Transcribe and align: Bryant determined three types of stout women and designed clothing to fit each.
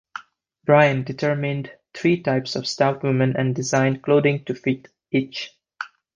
Bryant 0.65 1.05
determined 1.05 1.71
three 1.93 2.23
types 2.23 2.55
of 2.55 2.65
stout 2.65 3.03
women 3.03 3.35
and 3.37 3.53
designed 3.53 4.01
clothing 4.01 4.43
to 4.45 4.55
fit 4.55 4.87
each. 5.11 5.55